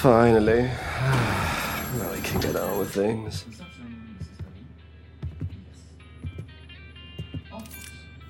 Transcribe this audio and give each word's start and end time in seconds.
Finally. 0.00 0.62
now 1.02 2.10
we 2.14 2.22
can 2.22 2.40
get 2.40 2.56
on 2.56 2.78
with 2.78 2.90
things. 2.90 3.44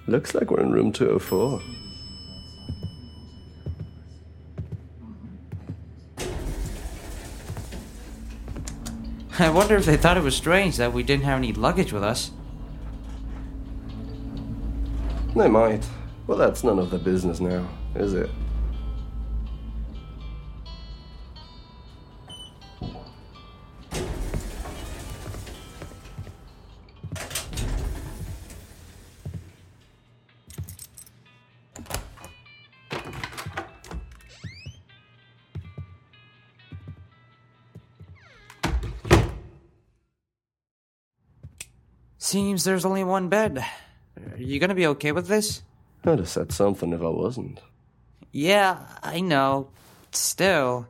Looks 0.09 0.35
like 0.35 0.51
we're 0.51 0.59
in 0.62 0.72
room 0.72 0.91
204. 0.91 1.62
I 9.38 9.49
wonder 9.49 9.77
if 9.77 9.87
they 9.87 9.96
thought 9.96 10.17
it 10.17 10.24
was 10.24 10.35
strange 10.35 10.77
that 10.78 10.92
we 10.92 11.05
didn't 11.05 11.23
have 11.23 11.38
any 11.38 11.53
luggage 11.53 11.92
with 11.92 12.03
us. 12.03 12.32
They 15.37 15.49
might. 15.49 15.87
Well, 16.27 16.37
that's 16.37 16.64
none 16.64 16.80
of 16.80 16.91
their 16.91 16.98
business 16.98 17.38
now, 17.38 17.68
is 17.95 18.14
it? 18.14 18.28
Seems 42.30 42.62
there's 42.62 42.84
only 42.84 43.02
one 43.02 43.29
bed. 43.29 43.59
Are 43.59 44.37
you 44.37 44.61
gonna 44.61 44.77
be 44.77 44.87
okay 44.87 45.11
with 45.11 45.27
this? 45.27 45.65
I'd 46.05 46.20
have 46.20 46.29
said 46.29 46.53
something 46.53 46.93
if 46.93 47.01
I 47.01 47.09
wasn't. 47.09 47.61
Yeah, 48.30 48.79
I 49.03 49.19
know. 49.20 49.70
Still, 50.12 50.87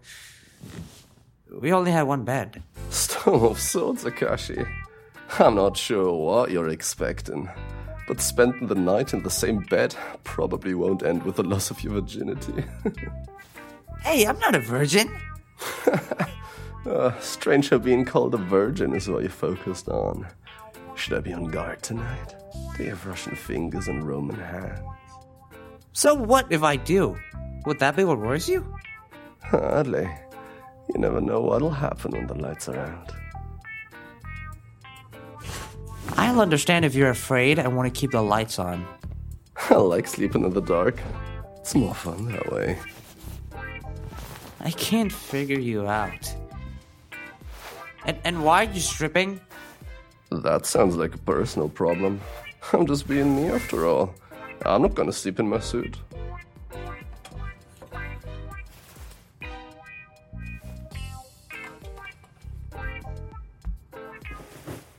we 1.50 1.72
only 1.72 1.92
had 1.92 2.02
one 2.02 2.24
bed. 2.24 2.62
Storm 2.91 3.42
of 3.42 3.58
Swords, 3.58 4.05
Akashi. 4.05 4.70
I'm 5.38 5.55
not 5.55 5.78
sure 5.78 6.12
what 6.12 6.50
you're 6.50 6.69
expecting, 6.69 7.48
but 8.06 8.20
spending 8.20 8.66
the 8.66 8.75
night 8.75 9.14
in 9.14 9.22
the 9.22 9.30
same 9.30 9.60
bed 9.60 9.97
probably 10.25 10.75
won't 10.75 11.02
end 11.02 11.22
with 11.22 11.36
the 11.36 11.42
loss 11.42 11.70
of 11.70 11.82
your 11.82 11.94
virginity. 11.94 12.64
Hey, 14.02 14.27
I'm 14.27 14.38
not 14.41 14.54
a 14.54 14.60
virgin. 14.60 15.10
uh, 16.86 17.19
strange 17.20 17.70
how 17.70 17.78
being 17.78 18.04
called 18.04 18.34
a 18.34 18.38
virgin 18.38 18.94
is 18.94 19.08
what 19.08 19.22
you're 19.22 19.30
focused 19.30 19.88
on. 19.88 20.27
Should 21.00 21.14
I 21.14 21.20
be 21.20 21.32
on 21.32 21.44
guard 21.44 21.82
tonight? 21.82 22.34
They 22.76 22.84
have 22.84 23.06
Russian 23.06 23.34
fingers 23.34 23.88
and 23.88 24.06
Roman 24.06 24.38
hands? 24.38 24.80
So 25.94 26.14
what 26.14 26.46
if 26.50 26.62
I 26.62 26.76
do? 26.76 27.16
Would 27.64 27.78
that 27.78 27.96
be 27.96 28.04
what 28.04 28.18
worries 28.18 28.50
you? 28.50 28.66
Hardly. 29.42 30.10
You 30.92 31.00
never 31.00 31.22
know 31.22 31.40
what'll 31.40 31.70
happen 31.70 32.10
when 32.12 32.26
the 32.26 32.34
lights 32.34 32.68
are 32.68 32.76
out. 32.76 33.12
I'll 36.18 36.42
understand 36.42 36.84
if 36.84 36.94
you're 36.94 37.08
afraid 37.08 37.58
and 37.58 37.74
want 37.74 37.92
to 37.92 37.98
keep 37.98 38.10
the 38.10 38.22
lights 38.22 38.58
on. 38.58 38.86
I 39.70 39.76
like 39.76 40.06
sleeping 40.06 40.44
in 40.44 40.52
the 40.52 40.60
dark. 40.60 41.00
It's 41.60 41.74
more 41.74 41.94
fun 41.94 42.30
that 42.32 42.52
way. 42.52 42.78
I 44.60 44.70
can't 44.72 45.10
figure 45.10 45.58
you 45.58 45.88
out. 45.88 46.36
And, 48.04 48.18
and 48.22 48.44
why 48.44 48.66
are 48.66 48.70
you 48.70 48.80
stripping? 48.80 49.40
That 50.30 50.64
sounds 50.64 50.96
like 50.96 51.14
a 51.14 51.18
personal 51.18 51.68
problem. 51.68 52.20
I'm 52.72 52.86
just 52.86 53.08
being 53.08 53.34
me 53.34 53.48
after 53.48 53.86
all. 53.86 54.14
I'm 54.64 54.82
not 54.82 54.94
gonna 54.94 55.12
sleep 55.12 55.40
in 55.40 55.48
my 55.48 55.58
suit. 55.58 55.96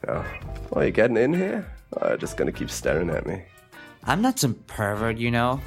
Oh, 0.08 0.25
are 0.74 0.86
you 0.86 0.91
getting 0.91 1.18
in 1.18 1.34
here? 1.34 1.72
Or 1.94 2.08
are 2.08 2.12
you 2.14 2.18
just 2.18 2.36
gonna 2.36 2.52
keep 2.52 2.70
staring 2.70 3.09
at 3.09 3.25
me? 3.25 3.44
I'm 4.03 4.22
not 4.22 4.40
some 4.40 4.56
pervert, 4.68 5.18
you 5.18 5.31
know. 5.31 5.62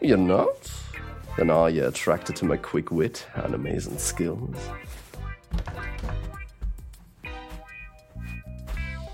You're 0.00 0.18
not? 0.18 0.70
Then 1.38 1.48
are 1.48 1.70
you 1.70 1.86
attracted 1.86 2.36
to 2.36 2.44
my 2.44 2.58
quick 2.58 2.90
wit 2.90 3.24
and 3.36 3.54
amazing 3.54 3.96
skills? 3.98 4.56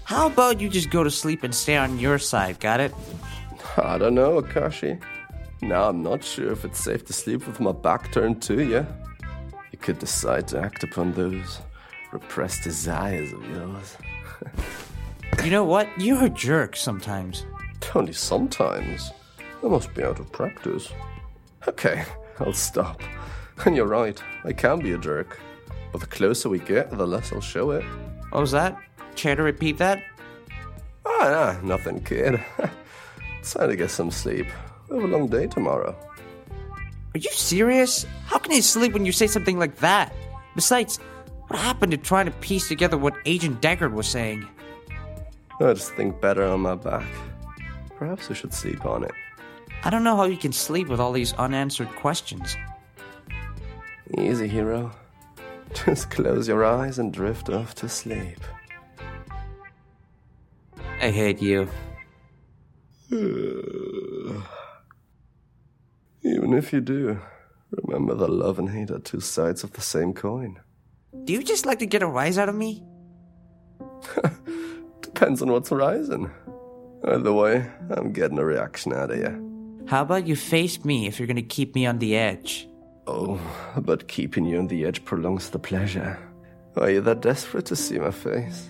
How 0.08 0.26
about 0.26 0.58
you 0.58 0.70
just 0.70 0.88
go 0.88 1.04
to 1.04 1.10
sleep 1.10 1.42
and 1.42 1.54
stay 1.54 1.76
on 1.76 1.98
your 1.98 2.18
side, 2.18 2.60
got 2.60 2.80
it? 2.80 2.94
I 3.76 3.98
don't 3.98 4.14
know, 4.14 4.40
Akashi. 4.40 4.98
Now 5.60 5.90
I'm 5.90 6.02
not 6.02 6.24
sure 6.24 6.50
if 6.50 6.64
it's 6.64 6.82
safe 6.82 7.04
to 7.08 7.12
sleep 7.12 7.46
with 7.46 7.60
my 7.60 7.72
back 7.72 8.10
turned 8.10 8.40
to 8.44 8.62
you. 8.62 8.86
You 9.70 9.78
could 9.78 9.98
decide 9.98 10.48
to 10.48 10.60
act 10.60 10.82
upon 10.82 11.12
those 11.12 11.60
repressed 12.10 12.62
desires 12.64 13.34
of 13.34 13.44
yours. 13.50 13.96
You 15.44 15.50
know 15.50 15.64
what? 15.64 15.86
You're 16.00 16.24
a 16.24 16.30
jerk 16.30 16.74
sometimes. 16.74 17.44
Only 17.94 18.14
sometimes. 18.14 19.12
I 19.62 19.66
must 19.66 19.92
be 19.92 20.02
out 20.02 20.18
of 20.18 20.32
practice. 20.32 20.88
Okay, 21.68 22.02
I'll 22.40 22.54
stop. 22.54 23.02
And 23.66 23.76
you're 23.76 23.86
right, 23.86 24.18
I 24.44 24.54
can 24.54 24.78
be 24.78 24.92
a 24.92 24.98
jerk. 24.98 25.38
But 25.92 26.00
the 26.00 26.06
closer 26.06 26.48
we 26.48 26.60
get, 26.60 26.90
the 26.90 27.06
less 27.06 27.30
I'll 27.30 27.42
show 27.42 27.72
it. 27.72 27.84
What 28.30 28.40
was 28.40 28.52
that? 28.52 28.80
Care 29.18 29.34
to 29.34 29.42
repeat 29.42 29.78
that? 29.78 30.04
Ah, 31.04 31.58
nah, 31.60 31.68
nothing, 31.68 32.04
kid. 32.04 32.40
time 33.42 33.68
to 33.68 33.74
get 33.74 33.90
some 33.90 34.12
sleep. 34.12 34.46
We 34.88 34.94
have 34.94 35.04
a 35.04 35.08
long 35.08 35.26
day 35.26 35.48
tomorrow. 35.48 35.96
Are 36.52 37.18
you 37.18 37.30
serious? 37.32 38.06
How 38.26 38.38
can 38.38 38.52
I 38.52 38.60
sleep 38.60 38.92
when 38.92 39.04
you 39.04 39.10
say 39.10 39.26
something 39.26 39.58
like 39.58 39.74
that? 39.78 40.14
Besides, 40.54 40.98
what 41.48 41.58
happened 41.58 41.90
to 41.90 41.98
trying 41.98 42.26
to 42.26 42.30
piece 42.30 42.68
together 42.68 42.96
what 42.96 43.16
Agent 43.26 43.60
Deckard 43.60 43.92
was 43.92 44.06
saying? 44.06 44.46
I 45.60 45.72
just 45.72 45.94
think 45.94 46.20
better 46.20 46.44
on 46.44 46.60
my 46.60 46.76
back. 46.76 47.08
Perhaps 47.96 48.28
we 48.28 48.36
should 48.36 48.54
sleep 48.54 48.86
on 48.86 49.02
it. 49.02 49.12
I 49.82 49.90
don't 49.90 50.04
know 50.04 50.16
how 50.16 50.26
you 50.26 50.36
can 50.36 50.52
sleep 50.52 50.86
with 50.86 51.00
all 51.00 51.10
these 51.10 51.32
unanswered 51.32 51.90
questions. 51.96 52.56
Easy, 54.16 54.46
Hiro. 54.46 54.92
Just 55.84 56.08
close 56.08 56.46
your 56.46 56.64
eyes 56.64 57.00
and 57.00 57.12
drift 57.12 57.50
off 57.50 57.74
to 57.76 57.88
sleep. 57.88 58.38
I 61.00 61.10
hate 61.10 61.40
you. 61.40 61.68
Even 66.22 66.52
if 66.52 66.72
you 66.72 66.80
do, 66.80 67.20
remember 67.70 68.14
that 68.16 68.30
love 68.30 68.58
and 68.58 68.68
hate 68.70 68.90
are 68.90 68.98
two 68.98 69.20
sides 69.20 69.62
of 69.62 69.72
the 69.72 69.80
same 69.80 70.12
coin. 70.12 70.58
Do 71.24 71.32
you 71.32 71.42
just 71.42 71.66
like 71.66 71.78
to 71.78 71.86
get 71.86 72.02
a 72.02 72.06
rise 72.06 72.36
out 72.36 72.48
of 72.48 72.54
me? 72.54 72.82
Depends 75.00 75.40
on 75.40 75.52
what's 75.52 75.70
rising. 75.70 76.30
Either 77.04 77.32
way, 77.32 77.70
I'm 77.90 78.12
getting 78.12 78.38
a 78.38 78.44
reaction 78.44 78.92
out 78.92 79.12
of 79.12 79.18
you. 79.18 79.84
How 79.86 80.02
about 80.02 80.26
you 80.26 80.34
face 80.36 80.84
me 80.84 81.06
if 81.06 81.18
you're 81.18 81.28
gonna 81.28 81.42
keep 81.42 81.74
me 81.74 81.86
on 81.86 81.98
the 81.98 82.16
edge? 82.16 82.68
Oh, 83.06 83.40
but 83.78 84.08
keeping 84.08 84.44
you 84.44 84.58
on 84.58 84.66
the 84.66 84.84
edge 84.84 85.04
prolongs 85.04 85.50
the 85.50 85.58
pleasure. 85.58 86.18
Are 86.76 86.90
you 86.90 87.00
that 87.02 87.22
desperate 87.22 87.66
to 87.66 87.76
see 87.76 87.98
my 87.98 88.10
face? 88.10 88.68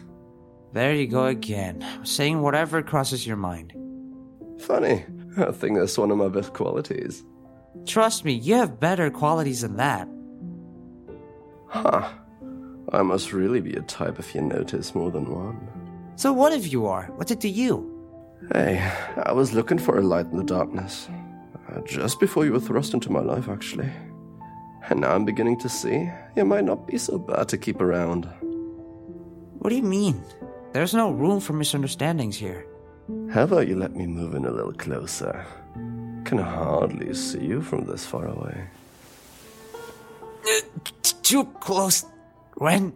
There 0.73 0.95
you 0.95 1.07
go 1.07 1.27
again, 1.27 1.85
saying 2.05 2.43
whatever 2.43 2.83
crosses 2.83 3.27
your 3.27 3.37
mind. 3.37 3.73
Funny. 4.61 5.05
I 5.39 5.53
think 5.53 5.79
that's 5.79 5.97
one 5.97 6.11
of 6.11 6.19
my 6.19 6.29
best 6.29 6.53
qualities. 6.53 7.25
Trust 7.87 8.25
me, 8.25 8.33
you 8.33 8.55
have 8.55 8.81
better 8.81 9.11
qualities 9.11 9.63
than 9.63 9.77
that. 9.77 10.09
Huh. 11.69 12.09
I 12.93 13.03
must 13.03 13.33
really 13.33 13.61
be 13.61 13.75
a 13.75 13.83
type 13.83 14.19
if 14.19 14.35
you 14.35 14.41
notice 14.41 14.95
more 14.95 15.11
than 15.11 15.31
one. 15.31 15.69
So 16.17 16.33
what 16.33 16.53
if 16.53 16.73
you 16.73 16.87
are? 16.87 17.05
What's 17.17 17.31
it 17.31 17.41
to 17.43 17.49
you? 17.49 17.95
Hey, 18.53 18.81
I 19.25 19.33
was 19.33 19.53
looking 19.53 19.79
for 19.79 19.99
a 19.99 20.03
light 20.03 20.27
in 20.27 20.39
the 20.39 20.45
darkness. 20.45 21.09
Uh, 21.69 21.81
just 21.83 22.19
before 22.19 22.45
you 22.45 22.53
were 22.53 22.61
thrust 22.61 22.95
into 22.95 23.13
my 23.13 23.21
life, 23.21 23.49
actually. 23.49 23.91
And 24.89 25.01
now 25.01 25.15
I'm 25.15 25.25
beginning 25.25 25.59
to 25.61 25.69
see 25.69 26.11
you 26.37 26.45
might 26.45 26.65
not 26.65 26.87
be 26.87 26.99
so 26.99 27.19
bad 27.19 27.49
to 27.49 27.59
keep 27.59 27.81
around. 27.81 28.25
What 29.59 29.71
do 29.71 29.77
you 29.77 29.83
mean? 29.83 30.23
There's 30.73 30.95
no 30.95 31.11
room 31.11 31.41
for 31.41 31.55
misunderstandings 31.55 32.37
here. 32.37 32.67
How 33.31 33.45
about 33.45 33.69
you 33.69 33.77
let 33.77 33.97
me 33.97 34.07
move 34.07 34.35
in 34.35 34.45
a 34.45 34.51
little 34.51 34.73
closer? 34.73 35.47
Can 36.25 36.39
hardly 36.39 37.15
see 37.15 37.45
you 37.45 37.63
from 37.63 37.87
this 37.87 38.05
far 38.05 38.27
away. 38.27 38.69
Uh, 40.45 40.61
too 41.23 41.45
close. 41.61 42.05
When? 42.57 42.93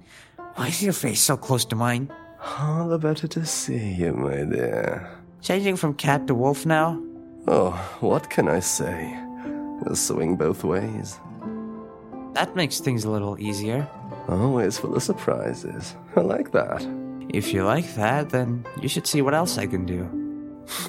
Why 0.54 0.68
is 0.68 0.82
your 0.82 0.92
face 0.92 1.20
so 1.20 1.36
close 1.36 1.64
to 1.66 1.76
mine? 1.76 2.12
All 2.58 2.88
the 2.88 2.98
better 2.98 3.26
to 3.28 3.46
see 3.46 3.92
you, 3.94 4.12
my 4.12 4.44
dear. 4.44 5.10
Changing 5.40 5.76
from 5.76 5.94
cat 5.94 6.26
to 6.26 6.34
wolf 6.34 6.66
now? 6.66 7.02
Oh, 7.48 7.70
what 8.00 8.28
can 8.28 8.48
I 8.48 8.60
say? 8.60 9.18
A 9.86 9.96
swing 9.96 10.36
both 10.36 10.62
ways. 10.62 11.18
That 12.34 12.54
makes 12.54 12.80
things 12.80 13.04
a 13.04 13.10
little 13.10 13.40
easier. 13.40 13.88
Always 14.28 14.78
full 14.78 14.94
of 14.94 15.02
surprises. 15.02 15.96
I 16.16 16.20
like 16.20 16.52
that. 16.52 16.86
If 17.28 17.52
you 17.52 17.64
like 17.64 17.94
that, 17.94 18.30
then 18.30 18.64
you 18.80 18.88
should 18.88 19.06
see 19.06 19.22
what 19.22 19.34
else 19.34 19.58
I 19.58 19.66
can 19.66 19.86
do. 19.86 20.02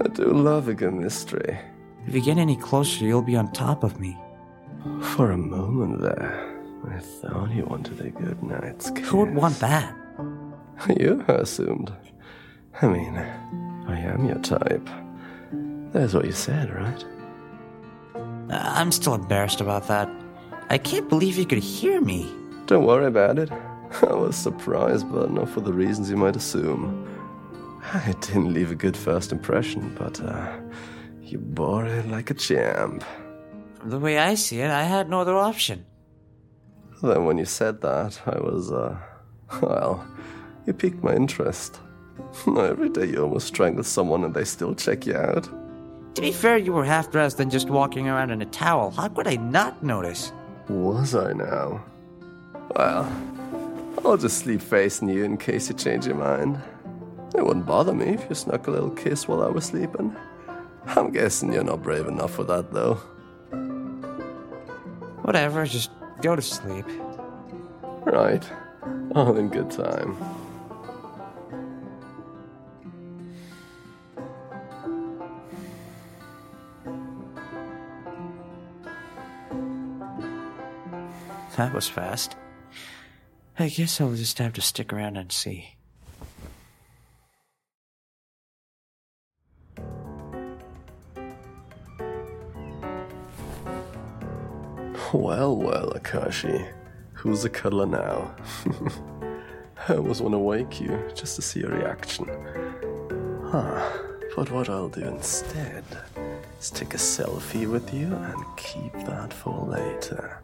I 0.00 0.08
do 0.08 0.32
love 0.32 0.68
a 0.68 0.74
good 0.74 0.94
mystery. 0.94 1.58
If 2.06 2.14
you 2.14 2.20
get 2.20 2.38
any 2.38 2.56
closer, 2.56 3.04
you'll 3.04 3.22
be 3.22 3.36
on 3.36 3.52
top 3.52 3.84
of 3.84 4.00
me. 4.00 4.16
For 5.14 5.30
a 5.30 5.38
moment 5.38 6.00
there, 6.00 6.60
I 6.88 6.98
thought 6.98 7.50
you 7.50 7.64
wanted 7.64 8.00
a 8.00 8.10
good 8.10 8.42
night's 8.42 8.90
kiss. 8.90 9.08
Who 9.08 9.18
would 9.18 9.34
want 9.34 9.58
that? 9.60 9.94
You 10.98 11.24
assumed. 11.28 11.92
I 12.80 12.88
mean, 12.88 13.16
I 13.16 13.98
am 14.00 14.26
your 14.26 14.38
type. 14.38 14.88
That's 15.92 16.12
what 16.12 16.24
you 16.24 16.32
said, 16.32 16.74
right? 16.74 17.04
I'm 18.50 18.90
still 18.90 19.14
embarrassed 19.14 19.60
about 19.60 19.86
that. 19.86 20.08
I 20.70 20.78
can't 20.78 21.08
believe 21.08 21.36
you 21.36 21.46
could 21.46 21.62
hear 21.62 22.00
me. 22.00 22.28
Don't 22.66 22.84
worry 22.84 23.06
about 23.06 23.38
it. 23.38 23.50
I 24.02 24.14
was 24.14 24.36
surprised, 24.36 25.10
but 25.12 25.30
not 25.30 25.48
for 25.48 25.60
the 25.60 25.72
reasons 25.72 26.08
you 26.10 26.16
might 26.16 26.36
assume. 26.36 27.08
I 27.82 28.14
didn't 28.20 28.54
leave 28.54 28.70
a 28.70 28.74
good 28.74 28.96
first 28.96 29.32
impression, 29.32 29.94
but 29.98 30.20
uh, 30.20 30.56
you 31.20 31.38
bore 31.38 31.86
it 31.86 32.08
like 32.08 32.30
a 32.30 32.34
champ. 32.34 33.04
From 33.74 33.90
the 33.90 33.98
way 33.98 34.18
I 34.18 34.34
see 34.34 34.60
it, 34.60 34.70
I 34.70 34.84
had 34.84 35.10
no 35.10 35.20
other 35.20 35.36
option. 35.36 35.84
Then 37.02 37.24
when 37.24 37.36
you 37.36 37.44
said 37.44 37.80
that, 37.80 38.20
I 38.26 38.38
was, 38.38 38.70
uh, 38.70 38.96
well, 39.60 40.06
you 40.66 40.72
piqued 40.72 41.02
my 41.02 41.14
interest. 41.14 41.80
Every 42.46 42.88
day 42.88 43.06
you 43.06 43.22
almost 43.22 43.48
strangle 43.48 43.84
someone 43.84 44.24
and 44.24 44.32
they 44.32 44.44
still 44.44 44.74
check 44.74 45.06
you 45.06 45.16
out. 45.16 45.48
To 46.14 46.22
be 46.22 46.30
fair, 46.30 46.58
you 46.58 46.72
were 46.72 46.84
half 46.84 47.10
dressed 47.10 47.40
and 47.40 47.50
just 47.50 47.68
walking 47.68 48.08
around 48.08 48.30
in 48.30 48.42
a 48.42 48.46
towel. 48.46 48.90
How 48.90 49.08
could 49.08 49.26
I 49.26 49.36
not 49.36 49.82
notice? 49.82 50.32
Was 50.68 51.14
I 51.14 51.32
now? 51.32 51.82
Well, 52.76 53.04
I'll 54.04 54.16
just 54.16 54.38
sleep 54.38 54.60
facing 54.60 55.08
you 55.08 55.24
in 55.24 55.36
case 55.38 55.68
you 55.68 55.74
change 55.74 56.06
your 56.06 56.16
mind. 56.16 56.60
It 57.34 57.46
wouldn't 57.46 57.64
bother 57.64 57.94
me 57.94 58.08
if 58.08 58.28
you 58.28 58.34
snuck 58.34 58.66
a 58.66 58.70
little 58.70 58.90
kiss 58.90 59.26
while 59.26 59.42
I 59.42 59.48
was 59.48 59.64
sleeping. 59.64 60.14
I'm 60.86 61.12
guessing 61.12 61.52
you're 61.52 61.64
not 61.64 61.82
brave 61.82 62.06
enough 62.08 62.34
for 62.34 62.44
that, 62.44 62.72
though. 62.72 62.94
Whatever, 65.22 65.64
just 65.64 65.90
go 66.20 66.36
to 66.36 66.42
sleep. 66.42 66.84
Right. 68.04 68.44
All 69.14 69.36
in 69.36 69.48
good 69.48 69.70
time. 69.70 70.16
That 81.56 81.72
was 81.72 81.88
fast. 81.88 82.36
I 83.58 83.68
guess 83.68 84.00
I'll 84.00 84.14
just 84.14 84.38
have 84.38 84.54
to 84.54 84.62
stick 84.62 84.92
around 84.92 85.16
and 85.16 85.30
see. 85.30 85.76
Well, 95.12 95.54
well, 95.56 95.92
Akashi. 95.94 96.72
Who's 97.12 97.44
a 97.44 97.50
cuddler 97.50 97.84
now? 97.86 98.34
I 99.88 99.96
almost 99.96 100.22
want 100.22 100.32
to 100.32 100.38
wake 100.38 100.80
you 100.80 100.98
just 101.14 101.36
to 101.36 101.42
see 101.42 101.60
your 101.60 101.70
reaction. 101.70 102.26
Huh. 103.44 103.98
But 104.34 104.50
what 104.50 104.70
I'll 104.70 104.88
do 104.88 105.02
instead 105.02 105.84
is 106.58 106.70
take 106.70 106.94
a 106.94 106.96
selfie 106.96 107.70
with 107.70 107.92
you 107.92 108.06
and 108.06 108.44
keep 108.56 108.92
that 109.04 109.32
for 109.32 109.66
later. 109.66 110.40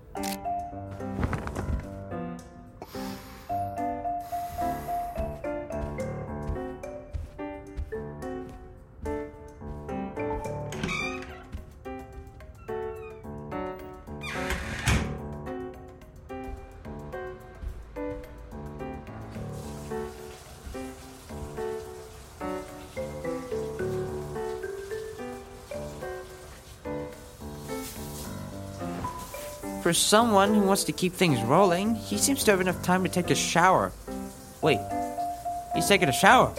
For 29.88 29.94
someone 29.94 30.52
who 30.52 30.61
wants 30.61 30.85
to 30.85 30.93
keep 30.93 31.14
things 31.14 31.40
rolling, 31.40 31.94
he 31.94 32.19
seems 32.19 32.44
to 32.44 32.50
have 32.50 32.61
enough 32.61 32.82
time 32.82 33.05
to 33.05 33.08
take 33.08 33.31
a 33.31 33.35
shower. 33.35 33.90
Wait, 34.61 34.79
he's 35.75 35.88
taking 35.88 36.11
a 36.11 36.12
shower. 36.12 36.52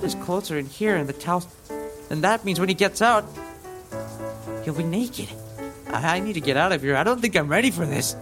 His 0.00 0.16
clothes 0.16 0.50
are 0.50 0.58
in 0.58 0.66
here 0.66 0.96
and 0.96 1.08
the 1.08 1.12
towels. 1.12 1.46
And 2.10 2.24
that 2.24 2.44
means 2.44 2.58
when 2.58 2.68
he 2.68 2.74
gets 2.74 3.00
out, 3.00 3.24
he'll 4.64 4.74
be 4.74 4.82
naked. 4.82 5.28
I, 5.86 6.16
I 6.16 6.18
need 6.18 6.32
to 6.32 6.40
get 6.40 6.56
out 6.56 6.72
of 6.72 6.82
here. 6.82 6.96
I 6.96 7.04
don't 7.04 7.20
think 7.20 7.36
I'm 7.36 7.46
ready 7.46 7.70
for 7.70 7.86
this. 7.86 8.16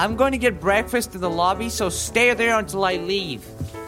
I'm 0.00 0.16
going 0.16 0.32
to 0.32 0.38
get 0.38 0.58
breakfast 0.60 1.14
in 1.14 1.20
the 1.20 1.28
lobby, 1.28 1.68
so 1.68 1.90
stay 1.90 2.32
there 2.32 2.58
until 2.58 2.86
I 2.86 2.96
leave. 2.96 3.44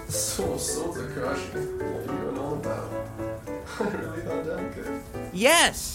So, 0.09 0.59
so, 0.59 0.93
Takashi, 0.93 1.81
what 1.81 2.07
are 2.07 2.33
you 2.35 2.39
all 2.39 2.53
about? 2.53 2.93
I 3.81 3.85
really 3.85 4.21
thought 4.21 4.45
that 4.45 4.75
good. 4.75 5.03
Yes! 5.33 5.92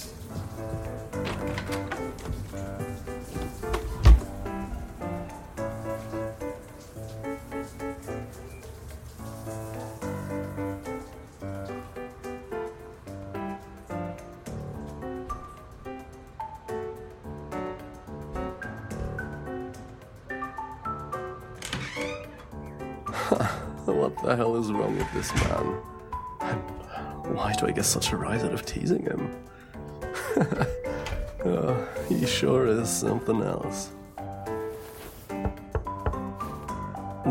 What 23.98 24.22
the 24.22 24.36
hell 24.36 24.58
is 24.58 24.70
wrong 24.70 24.98
with 24.98 25.14
this 25.14 25.34
man? 25.36 25.78
And 26.42 26.60
why 27.34 27.54
do 27.54 27.68
I 27.68 27.72
get 27.72 27.86
such 27.86 28.12
a 28.12 28.18
rise 28.18 28.44
out 28.44 28.54
of 28.54 28.66
teasing 28.66 29.04
him? 29.04 29.34
oh, 31.46 31.88
he 32.10 32.26
sure 32.26 32.68
is 32.68 32.90
something 32.90 33.42
else. 33.42 33.92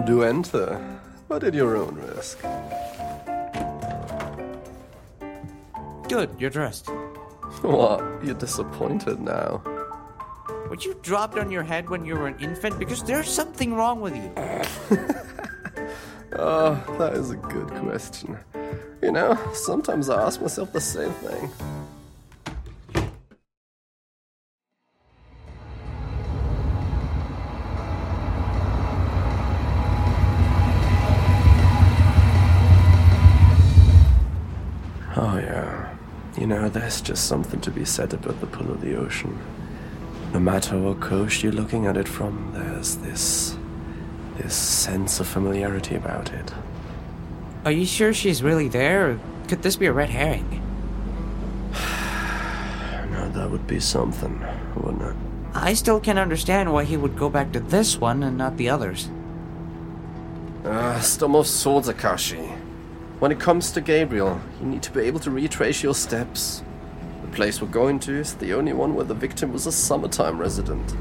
Do 0.06 0.22
enter, 0.22 0.80
but 1.28 1.44
at 1.44 1.52
your 1.52 1.76
own 1.76 1.94
risk. 1.96 2.40
Good, 6.08 6.30
you're 6.38 6.50
dressed. 6.50 6.88
What? 7.62 8.00
You're 8.22 8.34
disappointed 8.34 9.20
now? 9.20 9.62
Would 10.70 10.84
you 10.84 10.94
drop 11.02 11.36
it 11.36 11.40
on 11.40 11.50
your 11.50 11.62
head 11.62 11.88
when 11.88 12.04
you 12.04 12.14
were 12.14 12.26
an 12.26 12.38
infant? 12.38 12.78
Because 12.78 13.02
there's 13.02 13.28
something 13.28 13.74
wrong 13.74 14.00
with 14.00 14.14
you. 14.14 14.30
Oh, 16.38 16.96
that 16.98 17.14
is 17.14 17.30
a 17.30 17.36
good 17.36 17.68
question. 17.68 18.38
You 19.02 19.12
know, 19.12 19.38
sometimes 19.54 20.10
I 20.10 20.22
ask 20.22 20.40
myself 20.40 20.70
the 20.72 20.80
same 20.80 21.12
thing. 21.12 21.50
Oh, 35.16 35.38
yeah. 35.38 35.96
You 36.38 36.46
know, 36.46 36.68
there's 36.68 37.00
just 37.00 37.26
something 37.26 37.60
to 37.62 37.70
be 37.70 37.86
said 37.86 38.12
about 38.12 38.38
the 38.40 38.46
pull 38.46 38.70
of 38.70 38.82
the 38.82 38.94
ocean. 38.96 39.38
No 40.34 40.40
matter 40.40 40.78
what 40.78 41.00
coast 41.00 41.42
you're 41.42 41.52
looking 41.52 41.86
at 41.86 41.96
it 41.96 42.06
from, 42.06 42.50
there's 42.52 42.96
this. 42.96 43.55
This 44.36 44.54
sense 44.54 45.20
of 45.20 45.26
familiarity 45.26 45.94
about 45.94 46.32
it. 46.32 46.52
Are 47.64 47.72
you 47.72 47.86
sure 47.86 48.12
she's 48.12 48.42
really 48.42 48.68
there, 48.68 49.10
or 49.10 49.20
could 49.48 49.62
this 49.62 49.76
be 49.76 49.86
a 49.86 49.92
red 49.92 50.10
herring? 50.10 50.62
Now, 53.10 53.28
that 53.28 53.50
would 53.50 53.66
be 53.66 53.80
something, 53.80 54.44
wouldn't 54.74 55.02
it? 55.02 55.16
I 55.54 55.72
still 55.72 56.00
can't 56.00 56.18
understand 56.18 56.72
why 56.72 56.84
he 56.84 56.98
would 56.98 57.16
go 57.16 57.30
back 57.30 57.50
to 57.52 57.60
this 57.60 57.98
one 57.98 58.22
and 58.22 58.36
not 58.36 58.58
the 58.58 58.68
others. 58.68 59.08
Ah, 60.66 60.98
Storm 61.00 61.34
of 61.34 61.46
Swords, 61.46 61.88
Akashi. 61.88 62.58
When 63.20 63.32
it 63.32 63.40
comes 63.40 63.70
to 63.72 63.80
Gabriel, 63.80 64.40
you 64.60 64.66
need 64.66 64.82
to 64.82 64.92
be 64.92 65.00
able 65.00 65.20
to 65.20 65.30
retrace 65.30 65.82
your 65.82 65.94
steps. 65.94 66.62
The 67.22 67.28
place 67.28 67.62
we're 67.62 67.68
going 67.68 68.00
to 68.00 68.12
is 68.12 68.34
the 68.34 68.52
only 68.52 68.74
one 68.74 68.94
where 68.94 69.06
the 69.06 69.14
victim 69.14 69.52
was 69.52 69.66
a 69.66 69.72
summertime 69.72 70.38
resident. 70.38 70.94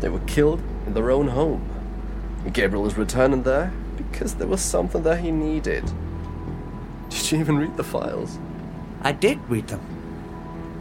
They 0.00 0.08
were 0.08 0.20
killed 0.20 0.62
in 0.86 0.94
their 0.94 1.10
own 1.10 1.28
home. 1.28 1.68
Gabriel 2.52 2.86
is 2.86 2.96
returning 2.96 3.42
there 3.42 3.72
because 3.96 4.34
there 4.34 4.46
was 4.46 4.60
something 4.60 5.02
that 5.02 5.20
he 5.20 5.30
needed. 5.30 5.84
Did 7.10 7.32
you 7.32 7.40
even 7.40 7.58
read 7.58 7.76
the 7.76 7.84
files? 7.84 8.38
I 9.02 9.12
did 9.12 9.38
read 9.48 9.68
them. 9.68 9.80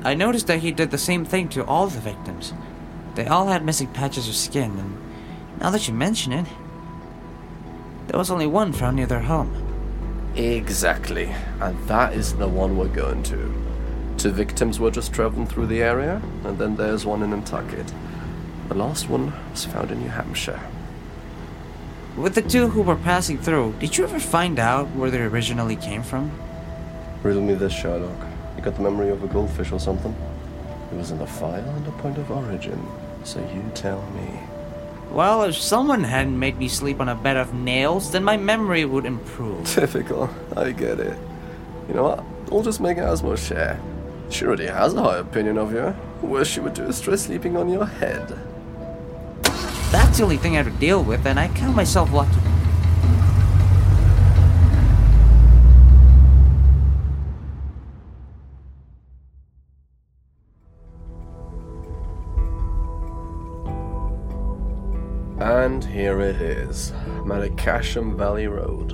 I 0.03 0.13
noticed 0.13 0.47
that 0.47 0.59
he 0.59 0.71
did 0.71 0.91
the 0.91 0.97
same 0.97 1.25
thing 1.25 1.49
to 1.49 1.65
all 1.65 1.87
the 1.87 1.99
victims. 1.99 2.53
They 3.15 3.27
all 3.27 3.47
had 3.47 3.65
missing 3.65 3.87
patches 3.87 4.27
of 4.27 4.35
skin, 4.35 4.77
and 4.77 4.97
now 5.59 5.69
that 5.71 5.87
you 5.87 5.93
mention 5.93 6.33
it, 6.33 6.45
There 8.07 8.17
was 8.17 8.31
only 8.31 8.47
one 8.47 8.71
found 8.71 8.95
near 8.95 9.05
their 9.05 9.19
home. 9.19 9.51
Exactly. 10.35 11.35
And 11.59 11.77
that 11.87 12.13
is 12.13 12.35
the 12.35 12.47
one 12.47 12.77
we're 12.77 12.87
going 12.87 13.23
to. 13.23 13.53
Two 14.17 14.31
victims 14.31 14.79
were 14.79 14.91
just 14.91 15.13
traveling 15.13 15.45
through 15.45 15.67
the 15.67 15.83
area, 15.83 16.21
and 16.45 16.57
then 16.57 16.77
there's 16.77 17.05
one 17.05 17.21
in 17.21 17.31
Nantucket. 17.31 17.93
The 18.69 18.75
last 18.75 19.09
one 19.09 19.33
was 19.51 19.65
found 19.65 19.91
in 19.91 19.99
New 19.99 20.09
Hampshire. 20.09 20.61
With 22.17 22.33
the 22.33 22.41
two 22.41 22.67
who 22.67 22.81
were 22.81 22.95
passing 22.95 23.37
through, 23.37 23.75
did 23.79 23.95
you 23.95 24.03
ever 24.03 24.19
find 24.19 24.57
out 24.57 24.87
where 24.95 25.11
they 25.11 25.21
originally 25.21 25.75
came 25.75 26.01
from? 26.01 26.31
Riddle 27.21 27.43
me 27.43 27.53
this, 27.53 27.71
Sherlock. 27.71 28.25
You 28.55 28.63
got 28.63 28.73
the 28.73 28.81
memory 28.81 29.09
of 29.09 29.23
a 29.23 29.27
goldfish 29.27 29.71
or 29.71 29.79
something? 29.79 30.15
It 30.91 30.97
was 30.97 31.11
in 31.11 31.19
the 31.19 31.27
file 31.27 31.53
and 31.53 31.85
the 31.85 31.91
point 31.91 32.17
of 32.17 32.31
origin. 32.31 32.83
So 33.23 33.39
you 33.53 33.63
tell 33.75 34.01
me. 34.13 34.39
Well, 35.11 35.43
if 35.43 35.57
someone 35.57 36.03
hadn't 36.03 36.39
made 36.39 36.57
me 36.57 36.67
sleep 36.67 36.99
on 36.99 37.07
a 37.07 37.13
bed 37.13 37.37
of 37.37 37.53
nails, 37.53 38.11
then 38.11 38.23
my 38.23 38.35
memory 38.35 38.83
would 38.83 39.05
improve. 39.05 39.67
Typical. 39.75 40.27
I 40.55 40.71
get 40.71 40.99
it. 40.99 41.19
You 41.87 41.93
know 41.93 42.03
what? 42.03 42.25
I'll 42.51 42.63
just 42.63 42.81
make 42.81 42.97
Asmo 42.97 43.37
share. 43.37 43.79
She 44.31 44.43
already 44.43 44.65
has 44.65 44.95
a 44.95 45.03
high 45.03 45.17
opinion 45.19 45.59
of 45.59 45.71
you. 45.71 45.95
Worst 46.23 46.51
she 46.51 46.61
would 46.61 46.73
do 46.73 46.89
a 46.89 46.93
try 46.93 47.13
sleeping 47.13 47.55
on 47.55 47.69
your 47.69 47.85
head. 47.85 48.39
That's 49.91 50.17
the 50.17 50.23
only 50.23 50.37
thing 50.37 50.53
I 50.53 50.63
have 50.63 50.71
to 50.71 50.79
deal 50.79 51.03
with, 51.03 51.25
and 51.25 51.39
I 51.39 51.47
count 51.47 51.75
myself 51.75 52.11
lucky. 52.11 52.39
And 65.39 65.83
here 65.83 66.19
it 66.21 66.41
is, 66.41 66.91
Malakasham 67.23 68.17
Valley 68.17 68.47
Road. 68.47 68.89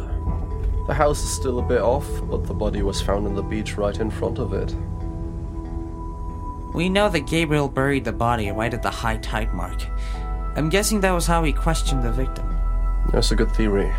The 0.87 0.93
house 0.93 1.23
is 1.23 1.29
still 1.29 1.59
a 1.59 1.63
bit 1.63 1.81
off, 1.81 2.05
but 2.29 2.45
the 2.45 2.53
body 2.53 2.83
was 2.83 3.01
found 3.01 3.25
on 3.25 3.33
the 3.33 3.41
beach 3.41 3.77
right 3.77 3.97
in 3.97 4.11
front 4.11 4.37
of 4.37 4.53
it. 4.53 4.75
We 6.75 6.89
know 6.89 7.07
that 7.09 7.27
Gabriel 7.27 7.69
buried 7.69 8.03
the 8.03 8.11
body 8.11 8.51
right 8.51 8.73
at 8.73 8.83
the 8.83 8.89
high 8.89 9.17
tide 9.17 9.53
mark. 9.53 9.87
I'm 10.55 10.69
guessing 10.69 11.01
that 11.01 11.11
was 11.11 11.25
how 11.25 11.43
he 11.43 11.51
questioned 11.51 12.03
the 12.03 12.11
victim. 12.11 12.47
That's 13.11 13.31
a 13.31 13.35
good 13.35 13.51
theory. 13.51 13.91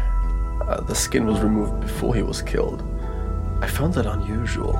Uh, 0.63 0.81
the 0.83 0.95
skin 0.95 1.27
was 1.27 1.41
removed 1.41 1.81
before 1.81 2.15
he 2.15 2.23
was 2.23 2.43
killed. 2.43 2.83
I 3.61 3.67
found 3.67 3.95
that 3.95 4.07
unusual, 4.07 4.79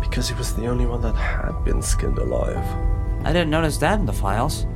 because 0.00 0.28
he 0.28 0.34
was 0.34 0.54
the 0.54 0.66
only 0.66 0.86
one 0.86 1.02
that 1.02 1.14
had 1.14 1.64
been 1.64 1.82
skinned 1.82 2.18
alive. 2.18 2.64
I 3.24 3.32
didn't 3.32 3.50
notice 3.50 3.78
that 3.78 3.98
in 3.98 4.06
the 4.06 4.12
files. 4.12 4.66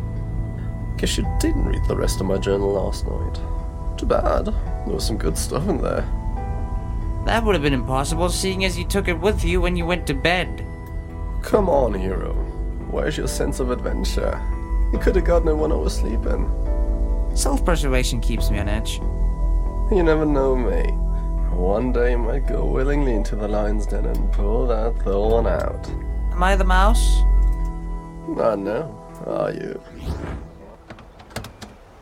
Guess 0.96 1.18
you 1.18 1.36
didn't 1.40 1.66
read 1.66 1.84
the 1.86 1.96
rest 1.96 2.20
of 2.20 2.26
my 2.26 2.38
journal 2.38 2.72
last 2.72 3.06
night. 3.06 3.40
Too 3.96 4.06
bad. 4.06 4.46
There 4.46 4.94
was 4.94 5.06
some 5.06 5.18
good 5.18 5.38
stuff 5.38 5.68
in 5.68 5.80
there. 5.80 6.04
That 7.26 7.44
would 7.44 7.54
have 7.54 7.62
been 7.62 7.74
impossible, 7.74 8.28
seeing 8.28 8.64
as 8.64 8.76
you 8.76 8.84
took 8.84 9.06
it 9.06 9.20
with 9.20 9.44
you 9.44 9.60
when 9.60 9.76
you 9.76 9.86
went 9.86 10.06
to 10.08 10.14
bed. 10.14 10.66
Come 11.42 11.68
on, 11.68 11.94
Hiro. 11.94 12.34
Where's 12.90 13.16
your 13.16 13.28
sense 13.28 13.60
of 13.60 13.70
adventure? 13.70 14.40
You 14.92 14.98
could 14.98 15.16
have 15.16 15.24
gotten 15.24 15.48
it 15.48 15.54
when 15.54 15.72
I 15.72 15.76
was 15.76 15.94
sleeping. 15.94 16.50
Self 17.34 17.64
preservation 17.64 18.20
keeps 18.20 18.50
me 18.50 18.58
on 18.58 18.68
edge. 18.68 18.98
You 19.90 20.02
never 20.02 20.24
know, 20.24 20.56
mate. 20.56 20.94
One 21.52 21.92
day 21.92 22.12
you 22.12 22.18
might 22.18 22.46
go 22.46 22.64
willingly 22.64 23.14
into 23.14 23.36
the 23.36 23.48
lion's 23.48 23.86
den 23.86 24.06
and 24.06 24.32
pull 24.32 24.66
that 24.68 25.02
thorn 25.02 25.46
out. 25.46 25.88
Am 26.32 26.42
I 26.42 26.56
the 26.56 26.64
mouse? 26.64 27.20
Not 28.28 28.58
now, 28.58 28.94
are 29.26 29.52
you? 29.52 29.80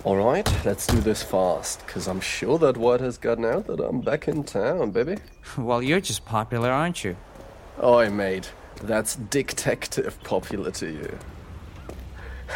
Alright, 0.05 0.49
let's 0.65 0.87
do 0.87 1.01
this 1.01 1.23
fast, 1.23 1.85
because 1.87 2.07
I'm 2.07 2.21
sure 2.21 2.59
that 2.59 2.77
word 2.77 3.01
has 3.01 3.19
gotten 3.19 3.45
out 3.45 3.67
that 3.67 3.81
I'm 3.81 4.01
back 4.01 4.29
in 4.29 4.45
town, 4.45 4.91
baby. 4.91 5.17
Well, 5.57 5.83
you're 5.83 6.01
just 6.01 6.25
popular, 6.25 6.71
aren't 6.71 7.03
you? 7.03 7.17
Oi, 7.83 8.11
mate, 8.11 8.53
that's 8.83 9.17
detective 9.17 10.23
popular 10.23 10.71
to 10.73 10.87
you. 10.87 11.19